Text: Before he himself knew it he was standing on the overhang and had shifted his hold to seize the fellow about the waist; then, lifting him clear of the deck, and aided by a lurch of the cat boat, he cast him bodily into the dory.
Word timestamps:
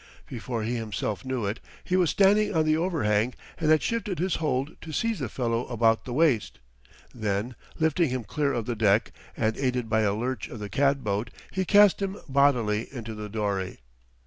Before 0.25 0.63
he 0.63 0.77
himself 0.77 1.23
knew 1.23 1.45
it 1.45 1.59
he 1.83 1.95
was 1.95 2.09
standing 2.09 2.55
on 2.55 2.65
the 2.65 2.75
overhang 2.75 3.35
and 3.59 3.69
had 3.69 3.83
shifted 3.83 4.17
his 4.17 4.37
hold 4.37 4.75
to 4.81 4.91
seize 4.91 5.19
the 5.19 5.29
fellow 5.29 5.67
about 5.67 6.05
the 6.05 6.13
waist; 6.13 6.57
then, 7.13 7.53
lifting 7.77 8.09
him 8.09 8.23
clear 8.23 8.51
of 8.51 8.65
the 8.65 8.75
deck, 8.75 9.11
and 9.37 9.55
aided 9.57 9.91
by 9.91 9.99
a 10.01 10.15
lurch 10.15 10.47
of 10.47 10.57
the 10.57 10.69
cat 10.69 11.03
boat, 11.03 11.29
he 11.51 11.65
cast 11.65 12.01
him 12.01 12.17
bodily 12.27 12.91
into 12.91 13.13
the 13.13 13.29
dory. 13.29 13.77